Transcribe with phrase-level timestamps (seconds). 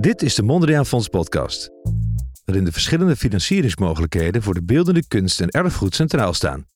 [0.00, 1.70] Dit is de Mondriaan Fonds podcast,
[2.44, 6.66] waarin de verschillende financieringsmogelijkheden voor de beeldende kunst en erfgoed centraal staan.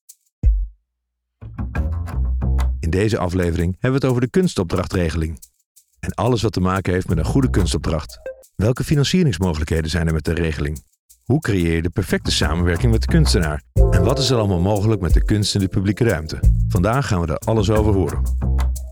[2.80, 5.38] In deze aflevering hebben we het over de kunstopdrachtregeling
[5.98, 8.18] en alles wat te maken heeft met een goede kunstopdracht.
[8.56, 10.84] Welke financieringsmogelijkheden zijn er met de regeling?
[11.24, 13.62] Hoe creëer je de perfecte samenwerking met de kunstenaar?
[13.90, 16.40] En wat is er allemaal mogelijk met de kunst in de publieke ruimte?
[16.68, 18.22] Vandaag gaan we er alles over horen.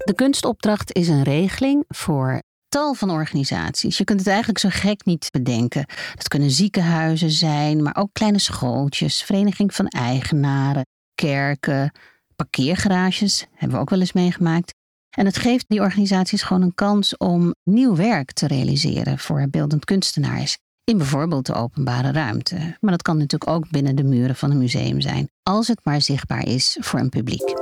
[0.04, 3.98] De kunstopdracht is een regeling voor tal van organisaties.
[3.98, 5.86] Je kunt het eigenlijk zo gek niet bedenken.
[6.14, 11.92] Dat kunnen ziekenhuizen zijn, maar ook kleine schooltjes, vereniging van eigenaren, kerken,
[12.36, 14.74] parkeergarages, hebben we ook wel eens meegemaakt.
[15.16, 19.84] En het geeft die organisaties gewoon een kans om nieuw werk te realiseren voor beeldend
[19.84, 20.58] kunstenaars.
[20.84, 22.76] In bijvoorbeeld de openbare ruimte.
[22.80, 26.00] Maar dat kan natuurlijk ook binnen de muren van een museum zijn, als het maar
[26.00, 27.54] zichtbaar is voor een publiek.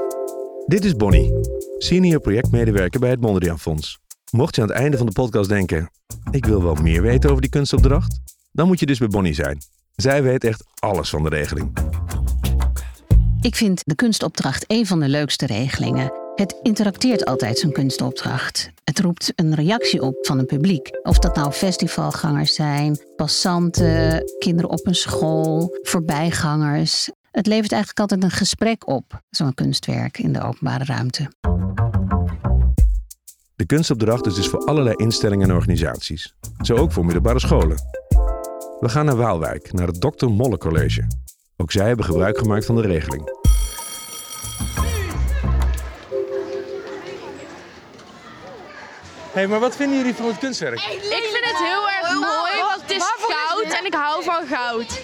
[0.67, 1.33] Dit is Bonnie,
[1.79, 3.99] senior projectmedewerker bij het Mondriaan Fonds.
[4.33, 5.91] Mocht je aan het einde van de podcast denken:
[6.31, 8.21] ik wil wel meer weten over die kunstopdracht,
[8.53, 9.59] dan moet je dus bij Bonnie zijn.
[9.95, 11.73] Zij weet echt alles van de regeling.
[13.41, 16.13] Ik vind de kunstopdracht een van de leukste regelingen.
[16.35, 18.71] Het interacteert altijd zo'n kunstopdracht.
[18.85, 20.91] Het roept een reactie op van een publiek.
[21.03, 27.11] Of dat nou festivalgangers zijn, passanten, kinderen op een school, voorbijgangers.
[27.31, 31.29] Het levert eigenlijk altijd een gesprek op, zo'n kunstwerk in de openbare ruimte.
[33.57, 36.35] De kunstopdracht is dus voor allerlei instellingen en organisaties.
[36.61, 37.77] Zo ook voor middelbare scholen.
[38.81, 40.27] We gaan naar Waalwijk, naar het Dr.
[40.27, 41.07] Molle College.
[41.57, 43.45] Ook zij hebben gebruik gemaakt van de regeling.
[49.33, 50.79] hey, maar wat vinden jullie van het kunstwerk?
[50.81, 55.03] Ik vind het heel erg mooi, want het is goud en ik hou van goud.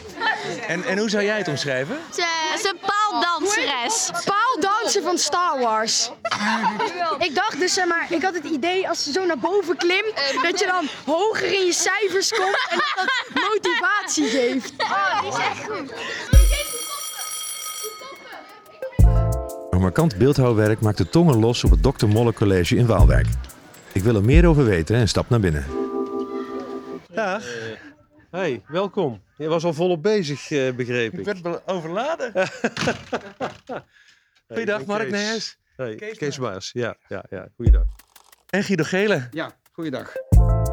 [0.67, 1.99] En, en hoe zou jij het omschrijven?
[2.07, 4.11] Het is een paaldanseres.
[4.61, 6.11] Paaldansen van Star Wars.
[7.19, 10.13] ik dacht dus, zeg maar, ik had het idee als je zo naar boven klimt,
[10.43, 14.73] dat je dan hoger in je cijfers komt en dat dat motivatie geeft.
[14.79, 15.93] Oh, die is echt goed.
[19.71, 22.07] Een markant beeldhouwwerk maakt de tongen los op het Dr.
[22.07, 23.27] Molle College in Waalwijk.
[23.93, 25.67] Ik wil er meer over weten en stap naar binnen.
[27.09, 27.45] Dag.
[28.31, 29.21] Hey, welkom.
[29.37, 31.25] Je was al volop bezig, eh, begreep Ik ik.
[31.43, 32.33] werd overladen.
[34.53, 35.11] Goeiedag, Hey, Mark Kees.
[35.11, 35.59] Nijhuis.
[35.77, 36.53] Hey, Kees Kees, Maas.
[36.53, 36.71] Maas.
[36.73, 37.49] Ja, ja, ja.
[37.57, 37.85] Goeiedag.
[38.51, 39.29] En Guido Gele.
[39.31, 40.13] Ja, goeiedag.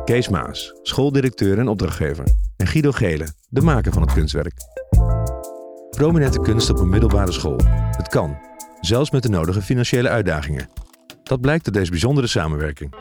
[0.06, 2.24] Kees Maas, schooldirecteur en opdrachtgever.
[2.58, 4.54] En Guido Gele, de maker van het kunstwerk.
[5.90, 7.60] Prominente kunst op een middelbare school.
[7.98, 8.38] Het kan,
[8.82, 10.70] zelfs met de nodige financiële uitdagingen.
[11.24, 12.94] Dat blijkt uit deze bijzondere samenwerking.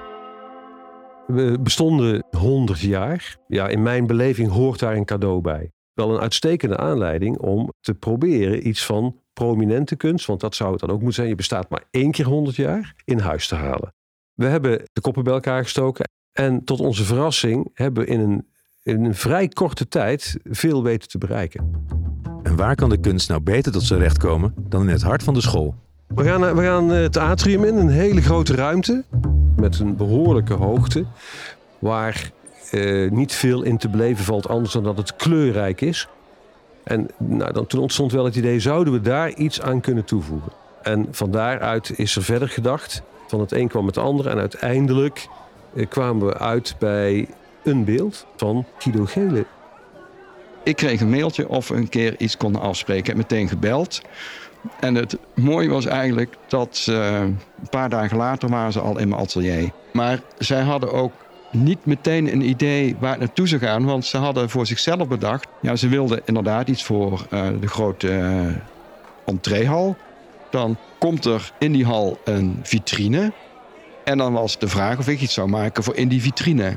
[1.27, 3.37] We bestonden 100 jaar.
[3.47, 5.71] Ja, in mijn beleving hoort daar een cadeau bij.
[5.99, 10.81] Wel een uitstekende aanleiding om te proberen iets van prominente kunst, want dat zou het
[10.81, 11.29] dan ook moeten zijn.
[11.29, 13.95] Je bestaat maar één keer 100 jaar in huis te halen.
[14.35, 18.47] We hebben de koppen bij elkaar gestoken en tot onze verrassing hebben we in een,
[18.83, 21.87] in een vrij korte tijd veel weten te bereiken.
[22.43, 25.23] En waar kan de kunst nou beter tot zijn recht komen dan in het hart
[25.23, 25.75] van de school?
[26.07, 29.05] We gaan, eh, we gaan eh, het atrium in, een hele grote ruimte
[29.57, 31.05] met een behoorlijke hoogte,
[31.79, 32.31] waar
[32.71, 36.09] eh, niet veel in te beleven valt anders dan dat het kleurrijk is.
[36.85, 40.53] En nou, dan, toen ontstond wel het idee, zouden we daar iets aan kunnen toevoegen?
[40.83, 45.29] En van daaruit is er verder gedacht, van het een kwam het ander en uiteindelijk
[45.75, 47.29] eh, kwamen we uit bij
[47.63, 49.45] een beeld van Guido Gele.
[50.63, 53.01] Ik kreeg een mailtje of we een keer iets konden afspreken.
[53.01, 54.03] Ik heb meteen gebeld.
[54.81, 59.09] En het mooie was eigenlijk dat ze, een paar dagen later waren ze al in
[59.09, 59.71] mijn atelier.
[59.93, 61.13] Maar zij hadden ook
[61.51, 63.85] niet meteen een idee waar het naartoe zou gaan.
[63.85, 65.47] Want ze hadden voor zichzelf bedacht.
[65.61, 68.47] Ja, ze wilden inderdaad iets voor eh, de grote eh,
[69.27, 69.97] entreehal.
[70.51, 73.33] Dan komt er in die hal een vitrine.
[74.05, 76.69] En dan was de vraag of ik iets zou maken voor in die vitrine.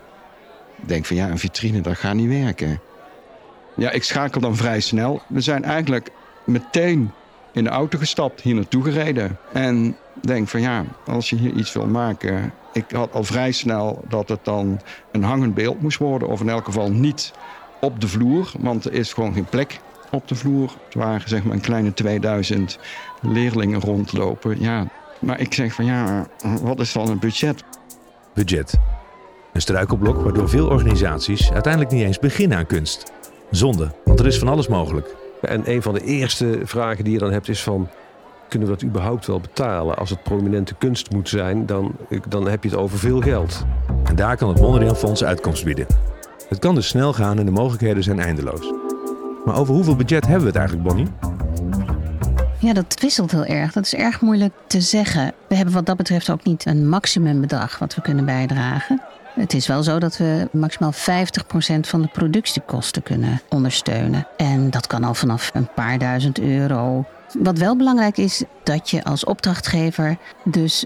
[0.81, 2.79] Ik denk van ja, een vitrine, dat gaat niet werken.
[3.75, 5.21] Ja, ik schakel dan vrij snel.
[5.27, 6.09] We zijn eigenlijk
[6.45, 7.11] meteen
[7.53, 9.37] in de auto gestapt, hier naartoe gereden.
[9.53, 12.53] En denk van ja, als je hier iets wil maken.
[12.73, 14.79] Ik had al vrij snel dat het dan
[15.11, 16.27] een hangend beeld moest worden.
[16.27, 17.31] Of in elk geval niet
[17.79, 19.79] op de vloer, want er is gewoon geen plek
[20.11, 20.71] op de vloer.
[20.85, 22.79] Het waren zeg maar een kleine 2000
[23.21, 24.61] leerlingen rondlopen.
[24.61, 24.87] Ja,
[25.19, 26.27] maar ik zeg van ja,
[26.61, 27.63] wat is dan het budget?
[28.33, 28.79] Budget.
[29.53, 33.11] Een struikelblok waardoor veel organisaties uiteindelijk niet eens beginnen aan kunst.
[33.49, 35.15] Zonde, want er is van alles mogelijk.
[35.41, 37.89] En een van de eerste vragen die je dan hebt is van...
[38.51, 39.97] kunnen we dat überhaupt wel betalen?
[39.97, 41.95] Als het prominente kunst moet zijn, dan,
[42.27, 43.65] dan heb je het over veel geld.
[44.03, 45.85] En daar kan het Mondriaan Fonds uitkomst bieden.
[46.49, 48.73] Het kan dus snel gaan en de mogelijkheden zijn eindeloos.
[49.45, 51.07] Maar over hoeveel budget hebben we het eigenlijk, Bonnie?
[52.59, 53.71] Ja, dat wisselt heel erg.
[53.71, 55.33] Dat is erg moeilijk te zeggen.
[55.47, 59.01] We hebben wat dat betreft ook niet een maximumbedrag wat we kunnen bijdragen.
[59.33, 60.95] Het is wel zo dat we maximaal 50%
[61.81, 64.27] van de productiekosten kunnen ondersteunen.
[64.37, 67.05] En dat kan al vanaf een paar duizend euro.
[67.39, 70.85] Wat wel belangrijk is, dat je als opdrachtgever dus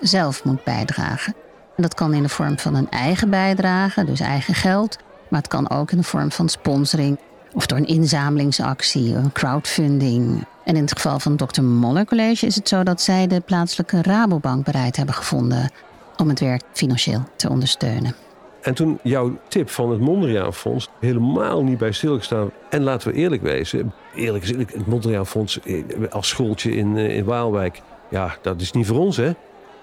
[0.00, 1.34] zelf moet bijdragen.
[1.76, 4.98] En dat kan in de vorm van een eigen bijdrage, dus eigen geld.
[5.28, 7.18] Maar het kan ook in de vorm van sponsoring
[7.52, 10.46] of door een inzamelingsactie, een crowdfunding.
[10.64, 11.62] En in het geval van het Dr.
[11.62, 15.70] Moller College is het zo dat zij de plaatselijke Rabobank bereid hebben gevonden
[16.16, 18.23] om het werk financieel te ondersteunen.
[18.64, 22.50] En toen jouw tip van het Mondriaan Fonds helemaal niet bij stilgestaan.
[22.70, 26.96] En laten we eerlijk wezen, eerlijk is eerlijk, het Mondriaan Fonds eh, als schooltje in,
[26.96, 29.32] eh, in Waalwijk, ja, dat is niet voor ons hè.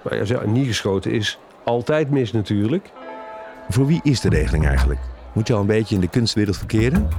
[0.02, 2.92] Maar zo, niet geschoten is altijd mis natuurlijk.
[3.70, 5.00] Voor wie is de regeling eigenlijk?
[5.34, 7.10] Moet je al een beetje in de kunstwereld verkeren?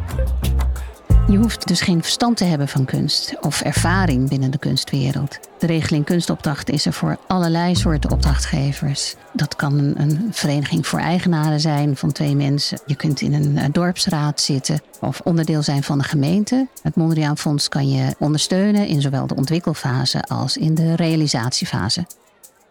[1.29, 5.39] Je hoeft dus geen verstand te hebben van kunst of ervaring binnen de kunstwereld.
[5.59, 9.15] De regeling kunstopdracht is er voor allerlei soorten opdrachtgevers.
[9.33, 12.81] Dat kan een, een vereniging voor eigenaren zijn van twee mensen.
[12.87, 16.69] Je kunt in een uh, dorpsraad zitten of onderdeel zijn van de gemeente.
[16.83, 22.07] Het Mondriaan Fonds kan je ondersteunen in zowel de ontwikkelfase als in de realisatiefase.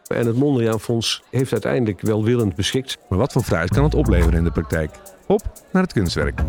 [0.08, 2.98] En het Mondriaan Fonds heeft uiteindelijk welwillend beschikt.
[3.10, 4.92] Maar wat voor fruit kan het opleveren in de praktijk?
[5.28, 6.42] Op naar het kunstwerk.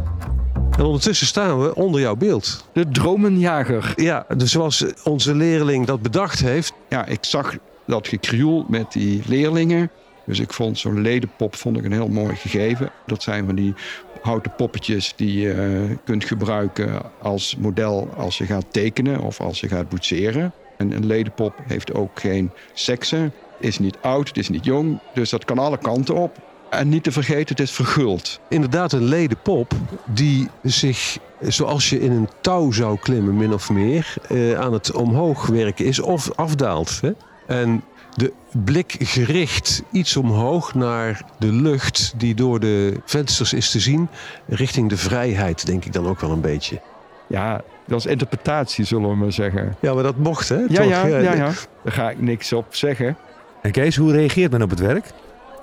[0.79, 2.65] En ondertussen staan we onder jouw beeld.
[2.73, 3.93] De dromenjager.
[3.97, 6.73] Ja, dus zoals onze leerling dat bedacht heeft.
[6.89, 9.91] Ja, ik zag dat gekrioel met die leerlingen.
[10.27, 12.91] Dus ik vond zo'n ledenpop vond ik een heel mooi gegeven.
[13.07, 13.75] Dat zijn van die
[14.23, 19.69] houten poppetjes die je kunt gebruiken als model als je gaat tekenen of als je
[19.69, 20.53] gaat boetseren.
[20.77, 25.01] En een ledenpop heeft ook geen seksen, is niet oud, het is niet jong.
[25.15, 26.52] Dus dat kan alle kanten op.
[26.73, 28.41] En niet te vergeten, het is verguld.
[28.49, 29.73] Inderdaad, een ledenpop
[30.05, 34.93] die zich, zoals je in een touw zou klimmen, min of meer, eh, aan het
[34.93, 37.01] omhoog werken is of afdaalt.
[37.01, 37.11] Hè?
[37.47, 37.85] En
[38.15, 38.33] de
[38.65, 44.09] blik gericht iets omhoog naar de lucht die door de vensters is te zien,
[44.47, 46.81] richting de vrijheid, denk ik dan ook wel een beetje.
[47.27, 49.77] Ja, dat is interpretatie, zullen we maar zeggen.
[49.81, 50.59] Ja, maar dat mocht, hè?
[50.59, 50.89] Ja, Toch?
[50.89, 51.53] ja, ja, ja.
[51.83, 53.17] Daar ga ik niks op zeggen.
[53.63, 55.07] En Kees, hoe reageert men op het werk?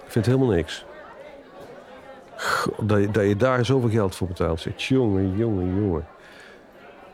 [0.06, 0.88] Ik vind helemaal niks.
[2.82, 4.60] Dat, je, dat je daar zoveel geld voor betaalt.
[4.60, 6.08] Zegt, jongen, jongen, jongen.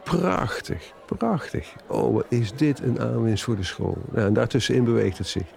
[0.04, 1.74] Prachtig, prachtig.
[1.88, 3.98] Oh, is dit een aanwinst voor de school.
[4.14, 5.48] Ja, en daartussenin beweegt het zich.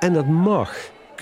[0.00, 0.76] En dat mag.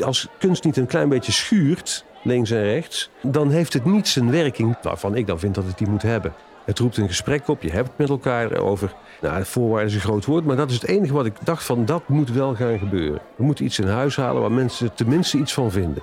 [0.04, 3.10] Als kunst niet een klein beetje schuurt, links en rechts...
[3.22, 6.34] dan heeft het niet zijn werking waarvan ik dan vind dat het die moet hebben.
[6.64, 8.94] Het roept een gesprek op, je hebt het met elkaar over...
[9.20, 11.84] Nou, voorwaarden is een groot woord, maar dat is het enige wat ik dacht van...
[11.84, 13.20] dat moet wel gaan gebeuren.
[13.36, 16.02] We moeten iets in huis halen waar mensen tenminste iets van vinden.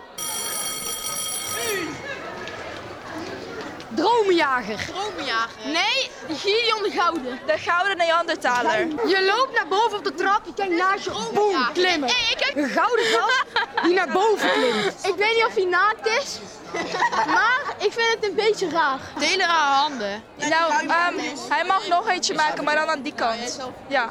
[4.54, 4.94] Dromenjager.
[4.94, 5.72] Dromenjager.
[5.72, 7.40] Nee, Gideon de Gouden.
[7.46, 8.80] De Gouden Neandertaler.
[8.88, 12.10] Je loopt naar boven op de trap, je kijkt naast je, boem, klimmen.
[12.10, 12.64] Hey, ik heb...
[12.64, 13.46] Een gouden gast
[13.84, 15.06] die naar boven klimt.
[15.06, 16.40] Ik weet niet of hij naakt is,
[17.36, 19.00] maar ik vind het een beetje raar.
[19.20, 20.24] Delen rare handen.
[20.38, 21.14] Nou, ehm,
[21.50, 23.60] hij mag nog eentje maken, maar dan aan die kant.
[23.88, 24.10] Ja.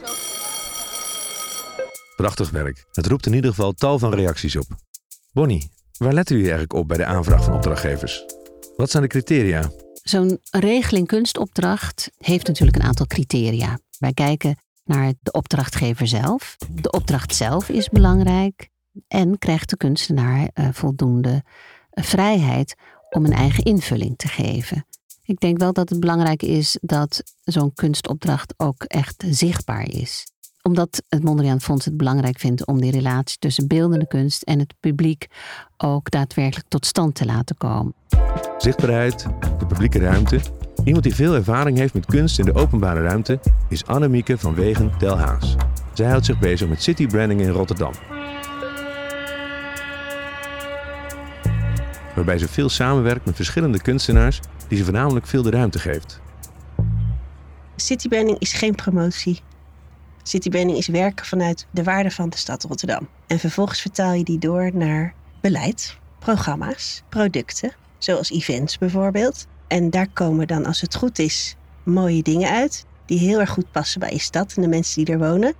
[2.17, 2.85] Prachtig werk.
[2.93, 4.67] Het roept in ieder geval tal van reacties op.
[5.33, 8.25] Bonnie, waar letten jullie eigenlijk op bij de aanvraag van opdrachtgevers?
[8.77, 9.71] Wat zijn de criteria?
[10.03, 13.79] Zo'n regeling kunstopdracht heeft natuurlijk een aantal criteria.
[13.99, 16.57] Wij kijken naar de opdrachtgever zelf.
[16.71, 18.69] De opdracht zelf is belangrijk.
[19.09, 21.43] En krijgt de kunstenaar uh, voldoende
[21.93, 22.75] uh, vrijheid
[23.11, 24.87] om een eigen invulling te geven.
[25.23, 30.32] Ik denk wel dat het belangrijk is dat zo'n kunstopdracht ook echt zichtbaar is
[30.63, 34.75] omdat het Mondriaan Fonds het belangrijk vindt om die relatie tussen beeldende kunst en het
[34.81, 35.27] publiek
[35.77, 37.95] ook daadwerkelijk tot stand te laten komen.
[38.59, 39.27] Zichtbaarheid,
[39.59, 40.41] de publieke ruimte.
[40.85, 44.93] Iemand die veel ervaring heeft met kunst in de openbare ruimte is Annemieke van Wegen
[44.99, 45.57] Telhaas.
[45.93, 47.93] Zij houdt zich bezig met city branding in Rotterdam.
[52.15, 56.21] Waarbij ze veel samenwerkt met verschillende kunstenaars die ze voornamelijk veel de ruimte geeft.
[57.77, 59.41] Citybranding is geen promotie.
[60.23, 63.09] Citybranding is werken vanuit de waarde van de stad Rotterdam.
[63.27, 69.47] En vervolgens vertaal je die door naar beleid, programma's, producten, zoals events bijvoorbeeld.
[69.69, 73.71] En daar komen dan, als het goed is, mooie dingen uit die heel erg goed
[73.71, 75.55] passen bij je stad en de mensen die er wonen.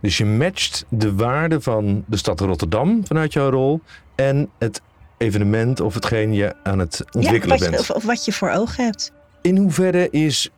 [0.00, 3.80] Dus je matcht de waarde van de stad Rotterdam vanuit jouw rol
[4.14, 4.80] en het
[5.16, 7.80] evenement of hetgeen je aan het ontwikkelen ja, bent.
[7.80, 9.12] Of, of wat je voor ogen hebt.
[9.42, 10.50] In hoeverre is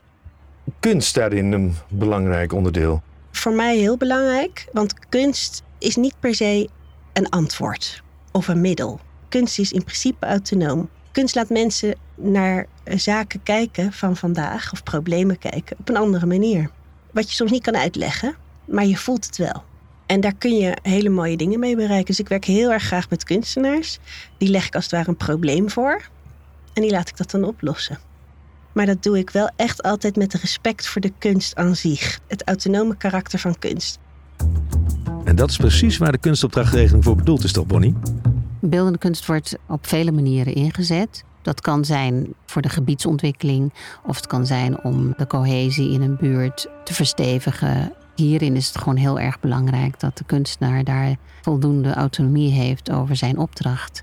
[0.80, 3.02] kunst daarin een belangrijk onderdeel?
[3.32, 6.68] Voor mij heel belangrijk, want kunst is niet per se
[7.12, 9.00] een antwoord of een middel.
[9.28, 10.88] Kunst is in principe autonoom.
[11.12, 16.70] Kunst laat mensen naar zaken kijken van vandaag of problemen kijken op een andere manier.
[17.10, 19.64] Wat je soms niet kan uitleggen, maar je voelt het wel.
[20.06, 22.06] En daar kun je hele mooie dingen mee bereiken.
[22.06, 23.98] Dus ik werk heel erg graag met kunstenaars.
[24.38, 26.02] Die leg ik als het ware een probleem voor.
[26.72, 27.98] En die laat ik dat dan oplossen.
[28.74, 32.20] Maar dat doe ik wel echt altijd met respect voor de kunst aan zich.
[32.26, 33.98] Het autonome karakter van kunst.
[35.24, 37.94] En dat is precies waar de kunstopdrachtregeling voor bedoeld is, toch, Bonnie?
[38.60, 41.24] Beeldende kunst wordt op vele manieren ingezet.
[41.42, 43.72] Dat kan zijn voor de gebiedsontwikkeling,
[44.06, 47.92] of het kan zijn om de cohesie in een buurt te verstevigen.
[48.14, 53.16] Hierin is het gewoon heel erg belangrijk dat de kunstenaar daar voldoende autonomie heeft over
[53.16, 54.02] zijn opdracht.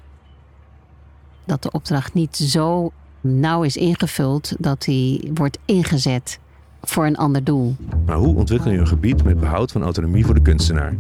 [1.46, 6.40] Dat de opdracht niet zo nauw is ingevuld dat hij wordt ingezet
[6.82, 7.76] voor een ander doel.
[8.06, 10.96] Maar hoe ontwikkel je een gebied met behoud van autonomie voor de kunstenaar?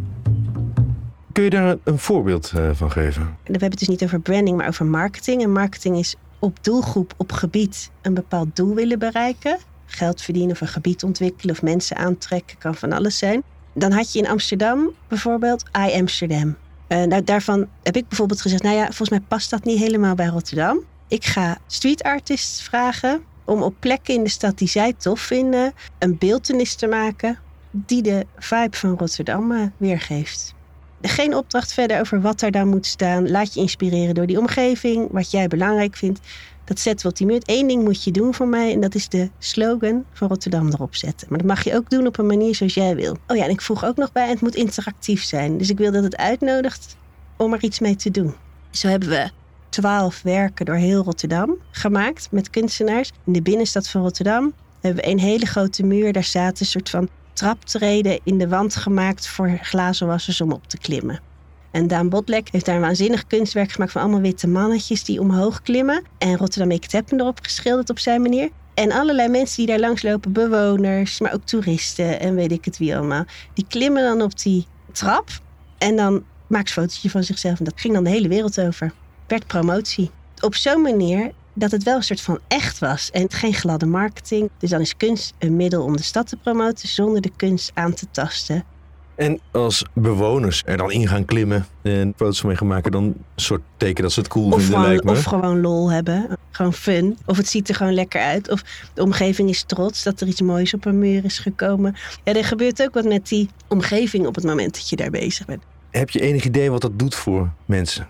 [1.32, 3.24] Kun je daar een voorbeeld eh, van geven?
[3.24, 5.44] We hebben het dus niet over branding, maar over marketing.
[5.44, 9.58] En marketing is op doelgroep, op gebied een bepaald doel willen bereiken.
[9.86, 13.44] Geld verdienen of een gebied ontwikkelen of mensen aantrekken, kan van alles zijn.
[13.74, 16.56] Dan had je in Amsterdam bijvoorbeeld I Amsterdam.
[16.88, 20.16] Uh, nou, daarvan heb ik bijvoorbeeld gezegd, nou ja, volgens mij past dat niet helemaal
[20.16, 20.80] bij Rotterdam.
[21.10, 25.74] Ik ga street artists vragen om op plekken in de stad die zij tof vinden,
[26.00, 27.40] een beeldenis te maken
[27.72, 30.54] die de vibe van Rotterdam uh, weergeeft.
[31.02, 33.30] Geen opdracht verder over wat er dan moet staan.
[33.30, 36.20] Laat je inspireren door die omgeving, wat jij belangrijk vindt.
[36.64, 37.42] Dat we op die muur.
[37.46, 40.96] Eén ding moet je doen voor mij en dat is de slogan van Rotterdam erop
[40.96, 41.28] zetten.
[41.30, 43.18] Maar dat mag je ook doen op een manier zoals jij wil.
[43.28, 45.58] Oh ja, en ik voeg ook nog bij, het moet interactief zijn.
[45.58, 46.96] Dus ik wil dat het uitnodigt
[47.38, 48.34] om er iets mee te doen.
[48.72, 49.30] Zo hebben we
[49.70, 53.12] twaalf werken door heel Rotterdam gemaakt met kunstenaars.
[53.26, 56.14] In de binnenstad van Rotterdam hebben we een hele grote muur.
[56.14, 60.78] Daar staat een soort van traptreden in de wand gemaakt voor glazenwassers om op te
[60.78, 61.20] klimmen.
[61.72, 65.62] En Daan Botlek heeft daar een waanzinnig kunstwerk gemaakt van allemaal witte mannetjes die omhoog
[65.62, 66.04] klimmen.
[66.18, 68.50] En Rotterdam Ik heb erop geschilderd op zijn manier.
[68.74, 72.98] En allerlei mensen die daar langslopen, bewoners, maar ook toeristen en weet ik het wie
[72.98, 73.24] allemaal.
[73.54, 75.30] Die klimmen dan op die trap
[75.78, 77.60] en dan maakt een fotootje van zichzelf.
[77.60, 78.94] En dat ging dan de hele wereld over.
[79.30, 80.12] Werd promotie.
[80.40, 84.50] Op zo'n manier dat het wel een soort van echt was en geen gladde marketing.
[84.58, 87.94] Dus dan is kunst een middel om de stad te promoten zonder de kunst aan
[87.94, 88.64] te tasten.
[89.16, 93.16] En als bewoners er dan in gaan klimmen en foto's mee gaan maken, dan een
[93.36, 95.12] soort teken dat ze het cool of vinden, gewoon, lijkt me.
[95.12, 96.38] Of gewoon lol hebben.
[96.52, 97.18] Gewoon fun.
[97.26, 98.50] Of het ziet er gewoon lekker uit.
[98.50, 101.96] Of de omgeving is trots dat er iets moois op een muur is gekomen.
[102.24, 105.46] Ja, er gebeurt ook wat met die omgeving op het moment dat je daar bezig
[105.46, 105.64] bent.
[105.90, 108.08] Heb je enig idee wat dat doet voor mensen?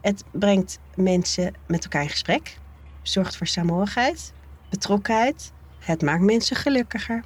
[0.00, 2.58] Het brengt mensen met elkaar in gesprek.
[3.02, 4.32] Zorgt voor saamhorigheid,
[4.70, 5.52] betrokkenheid.
[5.78, 7.24] Het maakt mensen gelukkiger.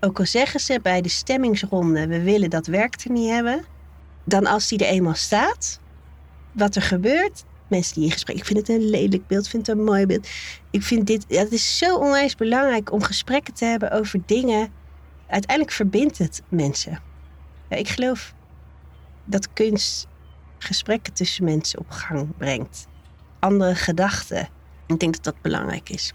[0.00, 3.64] Ook al zeggen ze bij de stemmingsronde: we willen dat werk er niet hebben.
[4.24, 5.80] Dan als die er eenmaal staat,
[6.52, 7.44] wat er gebeurt.
[7.68, 8.36] Mensen die in gesprek.
[8.36, 10.28] Ik vind het een lelijk beeld, ik vind het een mooi beeld.
[10.70, 11.24] Ik vind dit.
[11.28, 14.68] Het is zo onwijs belangrijk om gesprekken te hebben over dingen.
[15.26, 17.00] Uiteindelijk verbindt het mensen.
[17.68, 18.34] Ja, ik geloof
[19.24, 20.06] dat kunst
[20.58, 22.86] gesprekken tussen mensen op gang brengt.
[23.38, 24.48] Andere gedachten.
[24.86, 26.12] Ik denk dat dat belangrijk is.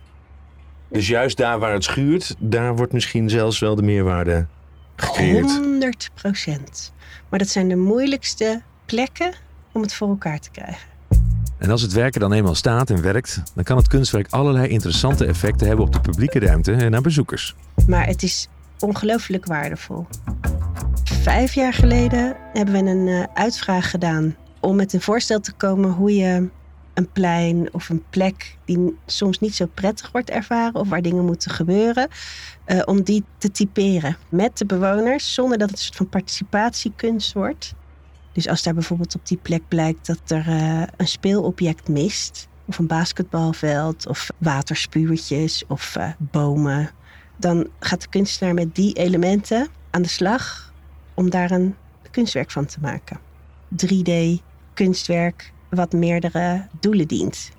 [0.87, 4.47] Dus juist daar waar het schuurt, daar wordt misschien zelfs wel de meerwaarde
[4.95, 5.51] gecreëerd.
[5.51, 6.93] 100 procent.
[7.29, 9.33] Maar dat zijn de moeilijkste plekken
[9.71, 10.89] om het voor elkaar te krijgen.
[11.57, 15.25] En als het werken dan eenmaal staat en werkt, dan kan het kunstwerk allerlei interessante
[15.25, 17.55] effecten hebben op de publieke ruimte en naar bezoekers.
[17.87, 18.47] Maar het is
[18.79, 20.07] ongelooflijk waardevol.
[21.21, 25.91] Vijf jaar geleden hebben we een uh, uitvraag gedaan om met een voorstel te komen
[25.91, 26.49] hoe je
[26.93, 31.25] een plein of een plek die soms niet zo prettig wordt ervaren of waar dingen
[31.25, 32.07] moeten gebeuren,
[32.67, 37.33] uh, om die te typeren met de bewoners zonder dat het een soort van participatiekunst
[37.33, 37.73] wordt.
[38.33, 42.77] Dus als daar bijvoorbeeld op die plek blijkt dat er uh, een speelobject mist, of
[42.77, 46.89] een basketbalveld, of waterspuurtjes of bomen,
[47.37, 50.70] dan gaat de kunstenaar met die elementen aan de slag
[51.13, 51.75] om daar een
[52.11, 53.19] kunstwerk van te maken.
[53.87, 54.41] 3D
[54.73, 57.51] kunstwerk wat meerdere doelen dient.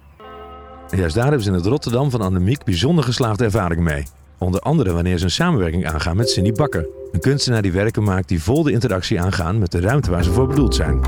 [0.91, 4.05] En juist daar hebben ze in het Rotterdam van Annemiek bijzonder geslaagde ervaring mee.
[4.39, 6.87] Onder andere wanneer ze een samenwerking aangaan met Cindy Bakker.
[7.13, 10.33] Een kunstenaar die werken maakt die vol de interactie aangaan met de ruimte waar ze
[10.33, 11.01] voor bedoeld zijn.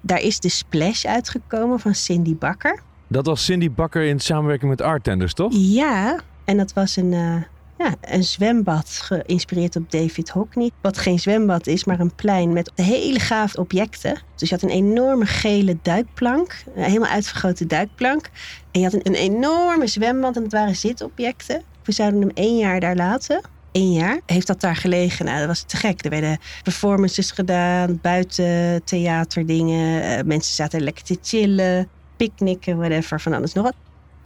[0.00, 2.82] Daar is de splash uitgekomen van Cindy Bakker.
[3.06, 5.52] Dat was Cindy Bakker in samenwerking met Artenders, toch?
[5.56, 7.34] Ja, en dat was een, uh,
[7.78, 10.70] ja, een zwembad geïnspireerd op David Hockney.
[10.80, 14.22] Wat geen zwembad is, maar een plein met hele gaaf objecten.
[14.36, 18.30] Dus je had een enorme gele duikplank, een helemaal uitvergrote duikplank.
[18.70, 21.62] En je had een, enorme zwembad en het waren zitobjecten.
[21.84, 23.40] We zouden hem één jaar daar laten.
[23.72, 25.24] Eén jaar heeft dat daar gelegen.
[25.24, 26.04] Nou, dat was te gek.
[26.04, 30.02] Er werden performances gedaan, buiten theaterdingen.
[30.02, 33.74] Uh, mensen zaten lekker te chillen, picknicken, whatever, van alles nog wat.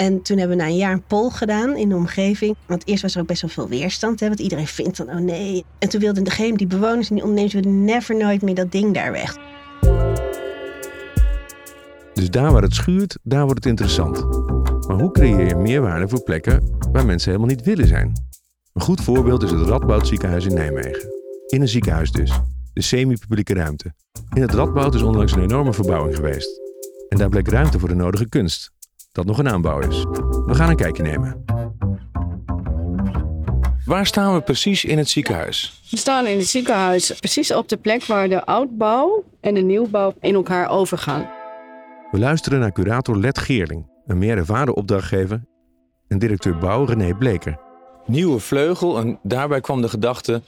[0.03, 2.57] En toen hebben we na een jaar een poll gedaan in de omgeving.
[2.67, 4.21] Want eerst was er ook best wel veel weerstand.
[4.21, 5.65] Hè, want iedereen vindt dan, oh nee.
[5.79, 8.95] En toen wilden degene, die bewoners en die ondernemers wilden never nooit meer dat ding
[8.95, 9.37] daar weg.
[12.15, 14.21] Dus daar waar het schuurt, daar wordt het interessant.
[14.87, 18.13] Maar hoe creëer je meerwaarde voor plekken waar mensen helemaal niet willen zijn?
[18.73, 21.11] Een goed voorbeeld is het Radboud ziekenhuis in Nijmegen.
[21.47, 22.41] In een ziekenhuis dus,
[22.73, 23.93] de semi-publieke ruimte.
[24.35, 26.61] In het Radboud is onlangs een enorme verbouwing geweest.
[27.09, 28.73] En daar bleek ruimte voor de nodige kunst,
[29.13, 30.03] dat nog een aanbouw is.
[30.47, 31.45] We gaan een kijkje nemen.
[33.85, 35.83] Waar staan we precies in het ziekenhuis?
[35.91, 40.15] We staan in het ziekenhuis precies op de plek waar de oudbouw en de nieuwbouw
[40.21, 41.31] in elkaar overgaan.
[42.11, 45.45] We luisteren naar curator Let Geerling, een meer ervaren opdrachtgever,
[46.09, 47.59] en directeur bouw René Bleker.
[48.07, 50.43] Nieuwe vleugel en daarbij kwam de gedachte,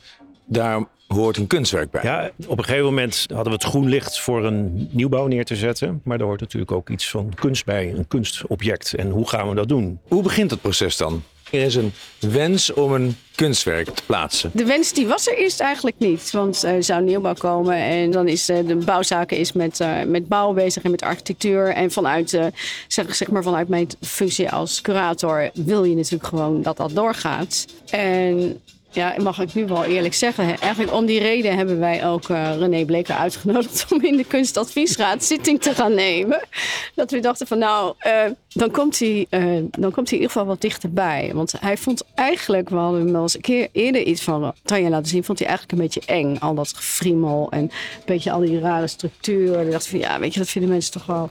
[0.44, 2.02] daar hoort een kunstwerk bij.
[2.02, 5.56] Ja, op een gegeven moment hadden we het groen licht voor een nieuwbouw neer te
[5.56, 6.00] zetten.
[6.04, 8.94] Maar er hoort natuurlijk ook iets van kunst bij, een kunstobject.
[8.94, 9.98] En hoe gaan we dat doen?
[10.08, 11.22] Hoe begint het proces dan?
[11.50, 14.50] Er is een wens om een kunstwerk te plaatsen.
[14.54, 16.30] De wens die was er eerst eigenlijk niet.
[16.30, 20.28] Want er zou nieuwbouw komen en dan is eh, de bouwzaken is met, uh, met
[20.28, 21.68] bouw bezig en met architectuur.
[21.68, 22.46] En vanuit, uh,
[22.88, 27.66] zeg, zeg maar vanuit mijn functie als curator wil je natuurlijk gewoon dat dat doorgaat.
[27.90, 28.60] En
[28.94, 30.58] ja, mag ik nu wel eerlijk zeggen.
[30.58, 35.24] Eigenlijk om die reden hebben wij ook uh, René Bleker uitgenodigd om in de kunstadviesraad
[35.24, 36.46] zitting te gaan nemen.
[36.94, 40.30] Dat we dachten van nou, uh, dan, komt hij, uh, dan komt hij in ieder
[40.30, 41.30] geval wat dichterbij.
[41.34, 44.88] Want hij vond eigenlijk, we hadden hem wel eens een keer eerder iets van Tanja
[44.88, 46.36] laten zien, vond hij eigenlijk een beetje eng.
[46.38, 47.70] Al dat gefriemel en een
[48.04, 49.66] beetje al die rare structuren.
[49.66, 51.30] Ik dacht van ja, weet je, dat vinden mensen toch wel,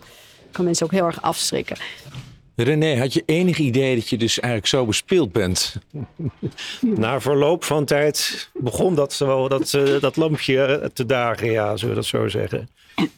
[0.52, 1.78] kan mensen ook heel erg afschrikken.
[2.56, 5.76] René, had je enig idee dat je dus eigenlijk zo bespeeld bent?
[6.82, 11.96] Na verloop van tijd begon dat, wel, dat, uh, dat lampje te dagen, ja, zullen
[11.96, 12.70] we dat zo zeggen.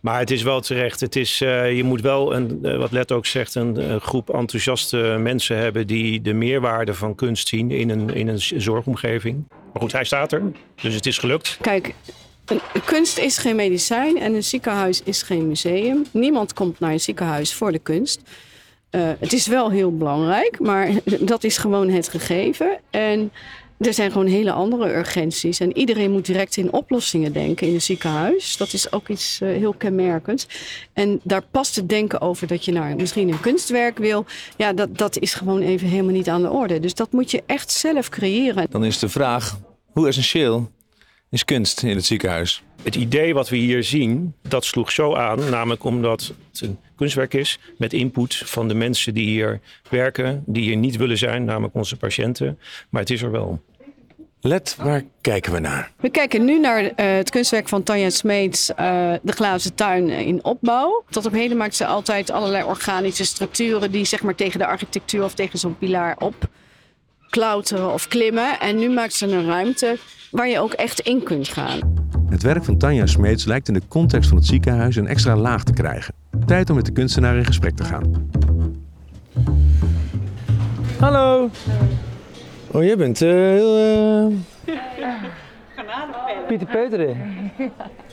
[0.00, 1.00] Maar het is wel terecht.
[1.00, 4.30] Het is, uh, je moet wel, een, uh, wat Let ook zegt, een, een, groep
[4.30, 9.44] enthousiaste mensen hebben die de meerwaarde van kunst zien in een, in een zorgomgeving.
[9.48, 10.42] Maar goed, hij staat er,
[10.82, 11.58] dus het is gelukt.
[11.60, 11.94] Kijk,
[12.44, 16.06] een, kunst is geen medicijn en een ziekenhuis is geen museum.
[16.10, 18.20] Niemand komt naar een ziekenhuis voor de kunst.
[18.90, 20.90] Uh, het is wel heel belangrijk, maar
[21.20, 22.78] dat is gewoon het gegeven.
[22.90, 23.32] En
[23.78, 25.60] er zijn gewoon hele andere urgenties.
[25.60, 28.56] En iedereen moet direct in oplossingen denken in een ziekenhuis.
[28.56, 30.46] Dat is ook iets uh, heel kenmerkends.
[30.92, 34.24] En daar past het denken over dat je naar misschien een kunstwerk wil.
[34.56, 36.80] Ja, dat, dat is gewoon even helemaal niet aan de orde.
[36.80, 38.66] Dus dat moet je echt zelf creëren.
[38.70, 39.58] Dan is de vraag,
[39.92, 40.70] hoe essentieel
[41.30, 42.62] is kunst in het ziekenhuis?
[42.82, 45.50] Het idee wat we hier zien, dat sloeg zo aan.
[45.50, 49.60] Namelijk omdat het een kunstwerk is met input van de mensen die hier
[49.90, 50.42] werken.
[50.46, 52.58] Die hier niet willen zijn, namelijk onze patiënten.
[52.88, 53.62] Maar het is er wel.
[54.40, 55.92] Let, waar kijken we naar?
[55.96, 58.76] We kijken nu naar uh, het kunstwerk van Tanja Smeets, uh,
[59.22, 61.04] De Glazen Tuin in opbouw.
[61.10, 65.24] Tot op heden maakt ze altijd allerlei organische structuren die zeg maar tegen de architectuur
[65.24, 66.48] of tegen zo'n pilaar op
[67.30, 68.60] klauteren of klimmen.
[68.60, 69.98] En nu maakt ze een ruimte
[70.30, 72.06] waar je ook echt in kunt gaan.
[72.28, 75.64] Het werk van Tanja Smeets lijkt in de context van het ziekenhuis een extra laag
[75.64, 76.14] te krijgen.
[76.46, 78.30] Tijd om met de kunstenaar in gesprek te gaan.
[80.98, 81.50] Hallo.
[82.70, 83.78] Oh, jij bent uh, heel...
[84.28, 84.34] Uh...
[86.46, 87.16] Pieter Peuteren.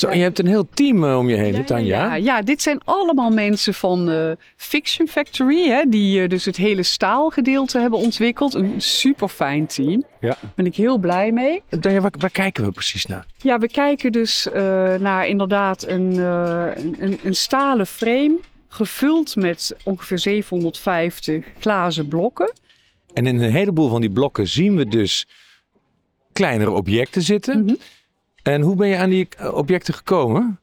[0.00, 2.04] Zo, en je hebt een heel team uh, om je heen, ja, Tanja.
[2.04, 6.56] Ja, ja, dit zijn allemaal mensen van uh, Fiction Factory, hè, die uh, dus het
[6.56, 8.54] hele staalgedeelte hebben ontwikkeld.
[8.54, 10.04] Een super fijn team.
[10.20, 10.28] Ja.
[10.28, 11.62] Daar ben ik heel blij mee.
[11.80, 13.26] Tanja, waar, waar, kijken we precies naar?
[13.36, 14.48] Ja, we kijken dus
[14.98, 22.52] naar inderdaad een, een, een stalen frame, gevuld met ongeveer 750 glazen blokken.
[23.12, 25.26] En in een heleboel van die blokken zien we dus
[26.32, 27.54] kleinere objecten zitten.
[27.54, 27.62] Mhm.
[27.62, 27.78] Mm -hmm.
[28.42, 30.60] En hoe ben je aan die objecten gekomen?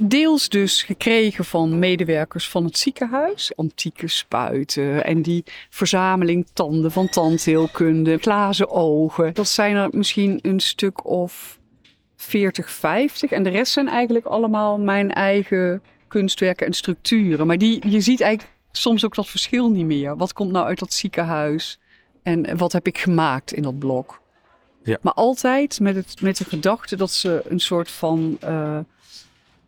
[0.00, 3.52] Deels dus gekregen van medewerkers van het ziekenhuis.
[3.56, 9.34] Antieke spuiten en die verzameling tanden van tandheelkunde, glazen ogen.
[9.34, 11.58] Dat zijn er misschien een stuk of
[12.16, 13.30] 40, 50.
[13.30, 17.46] En de rest zijn eigenlijk allemaal mijn eigen kunstwerken en structuren.
[17.46, 20.16] Maar die, je ziet eigenlijk soms ook dat verschil niet meer.
[20.16, 21.78] Wat komt nou uit dat ziekenhuis?
[22.22, 24.20] En wat heb ik gemaakt in dat blok?
[24.82, 24.98] Ja.
[25.02, 28.78] Maar altijd met, het, met de gedachte dat ze een soort van uh,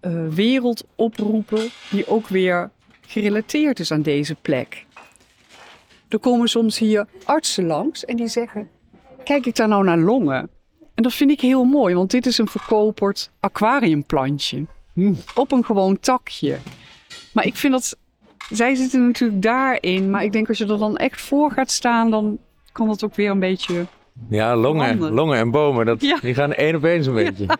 [0.02, 2.70] uh, wereld oproepen die ook weer
[3.00, 4.86] gerelateerd is aan deze plek.
[6.08, 8.68] Er komen soms hier artsen langs en die zeggen:
[9.24, 10.50] Kijk ik daar nou naar longen?
[10.94, 14.66] En dat vind ik heel mooi, want dit is een verkoperd aquariumplantje.
[14.92, 15.14] Hm.
[15.34, 16.58] Op een gewoon takje.
[17.32, 17.96] Maar ik vind dat.
[18.50, 22.10] Zij zitten natuurlijk daarin, maar ik denk als je er dan echt voor gaat staan,
[22.10, 22.38] dan
[22.72, 23.86] kan dat ook weer een beetje
[24.28, 25.12] ja, longen, Handen.
[25.12, 26.18] longen en bomen, dat, Ja.
[26.20, 27.46] die gaan één op één zo'n beetje.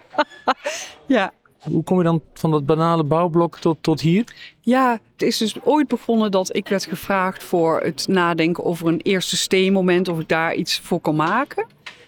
[1.07, 4.25] Ja, Hoe kom je dan van dat banale bouwblok tot, tot hier?
[4.61, 9.01] Ja, het is dus ooit begonnen dat ik werd gevraagd voor het nadenken over een
[9.01, 11.67] eerste steenmoment, of ik daar iets voor kon maken.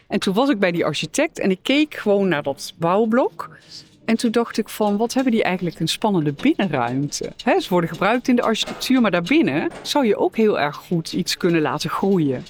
[0.09, 3.51] En toen was ik bij die architect en ik keek gewoon naar dat bouwblok.
[4.05, 7.33] En toen dacht ik van, wat hebben die eigenlijk een spannende binnenruimte.
[7.45, 11.13] He, ze worden gebruikt in de architectuur, maar daarbinnen zou je ook heel erg goed
[11.13, 12.45] iets kunnen laten groeien.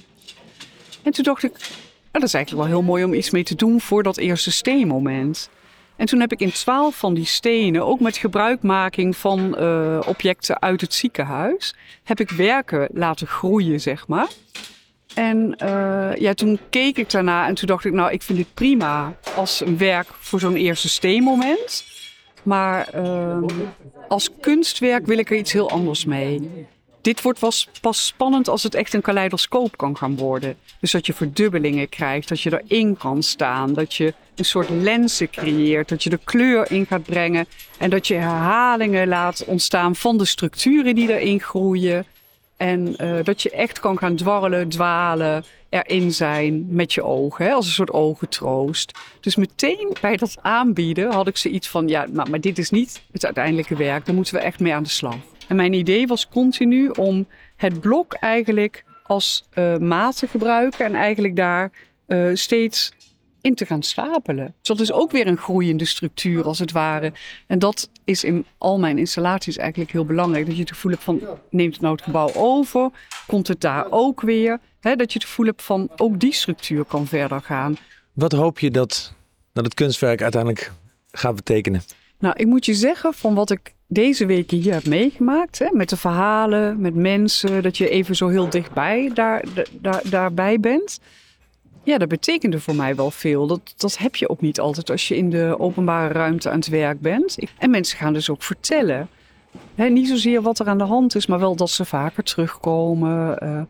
[1.03, 1.53] En toen dacht ik,
[2.21, 5.51] dat is eigenlijk wel heel mooi om iets mee te doen voor dat eerste steenmoment.
[5.97, 10.61] En toen heb ik in twaalf van die stenen, ook met gebruikmaking van uh, objecten
[10.61, 14.29] uit het ziekenhuis, heb ik werken laten groeien, zeg maar.
[15.15, 18.55] En uh, ja, toen keek ik daarna en toen dacht ik, nou, ik vind dit
[18.55, 21.85] prima als een werk voor zo'n eerste steenmoment.
[22.43, 23.43] Maar uh,
[24.09, 26.51] als kunstwerk wil ik er iets heel anders mee.
[27.03, 27.39] Dit wordt
[27.81, 30.57] pas spannend als het echt een kaleidoscoop kan gaan worden.
[30.81, 35.31] Dus dat je verdubbelingen krijgt, dat je erin kan staan, dat je een soort lenzen
[35.31, 37.47] creëert, dat je de kleur in gaat brengen
[37.79, 42.07] en dat je herhalingen laat ontstaan van de structuren die erin groeien.
[42.57, 47.53] En uh, dat je echt kan gaan dwarrelen, dwalen, erin zijn met je ogen, hè,
[47.53, 48.99] als een soort ogentroost.
[49.21, 53.03] Dus meteen bij dat aanbieden had ik zoiets van, ja, nou, maar dit is niet
[53.13, 55.17] het uiteindelijke werk, daar moeten we echt mee aan de slag.
[55.53, 60.95] En mijn idee was continu om het blok eigenlijk als uh, maat te gebruiken en
[60.95, 61.71] eigenlijk daar
[62.07, 62.93] uh, steeds
[63.41, 64.45] in te gaan stapelen.
[64.45, 67.13] Dus dat is ook weer een groeiende structuur als het ware.
[67.47, 70.47] En dat is in al mijn installaties eigenlijk heel belangrijk.
[70.47, 72.91] Dat je het gevoel hebt van, neemt het nou het gebouw over?
[73.27, 74.61] Komt het daar ook weer?
[74.81, 77.77] He, dat je het gevoel hebt van, ook die structuur kan verder gaan.
[78.13, 79.15] Wat hoop je dat,
[79.53, 80.73] dat het kunstwerk uiteindelijk
[81.11, 81.83] gaat betekenen?
[82.19, 85.59] Nou, ik moet je zeggen van wat ik deze week hier heb meegemaakt.
[85.59, 87.63] Hè, met de verhalen, met mensen.
[87.63, 89.45] Dat je even zo heel dichtbij daar,
[89.81, 91.01] daar, daarbij bent.
[91.85, 93.47] Ja, dat betekende voor mij wel veel.
[93.47, 96.69] Dat, dat heb je ook niet altijd als je in de openbare ruimte aan het
[96.69, 97.39] werk bent.
[97.59, 99.09] En mensen gaan dus ook vertellen.
[99.75, 103.45] niet zozeer wat er aan de hand is, maar wel dat ze vaker terugkomen.
[103.45, 103.63] Uh,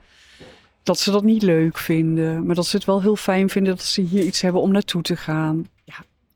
[0.82, 2.46] dat ze dat niet leuk vinden.
[2.46, 5.02] Maar dat ze het wel heel fijn vinden dat ze hier iets hebben om naartoe
[5.02, 5.66] te gaan.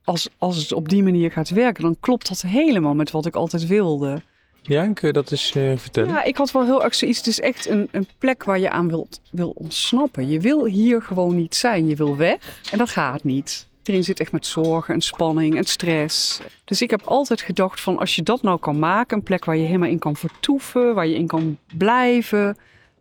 [0.06, 3.34] Als, als het op die manier gaat werken, dan klopt dat helemaal met wat ik
[3.34, 4.22] altijd wilde.
[4.62, 6.10] Ja, kun je dat eens uh, vertellen?
[6.10, 7.18] Ja, ik had wel heel erg zoiets.
[7.18, 10.28] Het is echt een, een plek waar je aan wilt, wil ontsnappen.
[10.28, 11.88] Je wil hier gewoon niet zijn.
[11.88, 13.68] Je wil weg en dat gaat niet.
[13.78, 16.40] Iedereen zit echt met zorgen en spanning en stress.
[16.64, 19.56] Dus ik heb altijd gedacht van als je dat nou kan maken, een plek waar
[19.56, 22.56] je helemaal in kan vertoeven, waar je in kan blijven,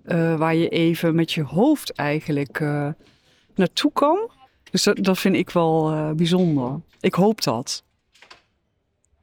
[0.05, 2.87] uh, waar je even met je hoofd eigenlijk uh,
[3.55, 4.17] naartoe kan.
[4.75, 6.79] Dus dat, vind ik wel uh, bijzonder.
[6.99, 7.83] Ik hoop dat.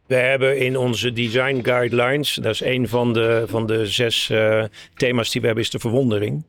[0.06, 4.64] We hebben in onze design guidelines, dat is een van de, van de zes uh,
[4.94, 6.44] thema's die we hebben, is de verwondering.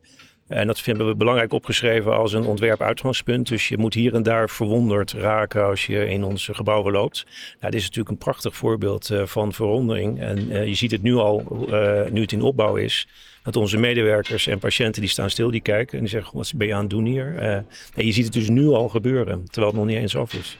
[0.47, 3.47] En dat vinden we belangrijk opgeschreven als een ontwerp-uitgangspunt.
[3.47, 7.25] Dus je moet hier en daar verwonderd raken als je in onze gebouwen loopt.
[7.59, 10.19] Nou, dit is natuurlijk een prachtig voorbeeld uh, van verwondering.
[10.19, 11.67] En je ziet het nu al,
[12.11, 13.07] nu het in opbouw is,
[13.43, 16.67] dat onze medewerkers en patiënten die staan stil, die kijken en die zeggen, wat ben
[16.67, 17.37] je aan het doen hier?
[17.95, 20.57] en je ziet het dus nu al gebeuren, terwijl het nog niet eens af is.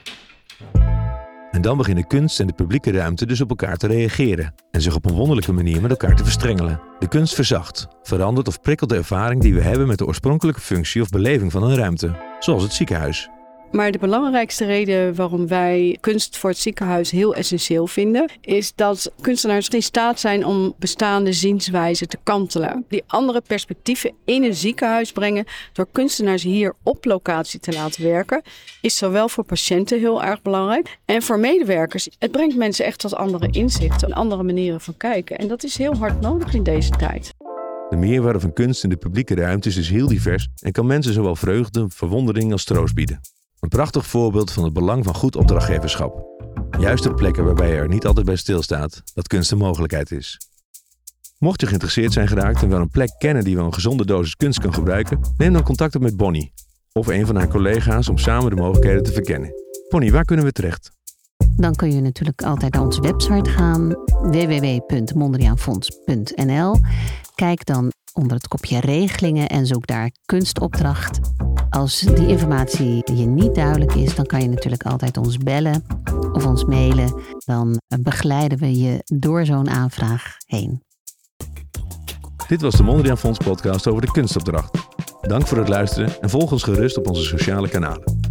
[1.54, 4.96] En dan beginnen kunst en de publieke ruimte dus op elkaar te reageren en zich
[4.96, 6.82] op een wonderlijke manier met elkaar te verstrengelen.
[7.00, 11.02] De kunst verzacht, verandert of prikkelt de ervaring die we hebben met de oorspronkelijke functie
[11.02, 13.30] of beleving van een ruimte, zoals het ziekenhuis.
[13.74, 19.12] Maar de belangrijkste reden waarom wij kunst voor het ziekenhuis heel essentieel vinden, is dat
[19.22, 22.86] kunstenaars in staat zijn om bestaande zienswijzen te kantelen.
[22.88, 28.42] Die andere perspectieven in een ziekenhuis brengen door kunstenaars hier op locatie te laten werken,
[28.82, 32.10] is zowel voor patiënten heel erg belangrijk en voor medewerkers.
[32.20, 35.38] Het brengt mensen echt tot andere inzichten en andere manieren van kijken.
[35.38, 37.34] En dat is heel hard nodig in deze tijd.
[37.90, 41.36] De meerwaarde van kunst in de publieke ruimte is heel divers en kan mensen zowel
[41.36, 43.20] vreugde, verwondering als troost bieden.
[43.64, 46.26] Een prachtig voorbeeld van het belang van goed opdrachtgeverschap.
[46.80, 50.38] Juist op plekken waarbij je er niet altijd bij stilstaat dat kunst een mogelijkheid is.
[51.40, 54.36] Mocht je geïnteresseerd zijn geraakt en wel een plek kennen die wel een gezonde dosis
[54.36, 56.54] kunst kan gebruiken, neem dan contact op met Bonnie
[56.92, 59.54] of een van haar collega's om samen de mogelijkheden te verkennen.
[59.90, 60.92] Bonnie, waar kunnen we terecht?
[61.56, 63.88] Dan kun je natuurlijk altijd naar onze website gaan,
[64.22, 66.80] www.mondriaanfonds.nl.
[67.36, 71.20] Kijk dan onder het kopje regelingen en zoek daar kunstopdracht.
[71.70, 75.86] Als die informatie je niet duidelijk is, dan kan je natuurlijk altijd ons bellen
[76.32, 77.22] of ons mailen.
[77.38, 80.84] Dan begeleiden we je door zo'n aanvraag heen.
[82.48, 84.78] Dit was de Mondriaan Fonds podcast over de kunstopdracht.
[85.22, 88.23] Dank voor het luisteren en volg ons gerust op onze sociale kanalen.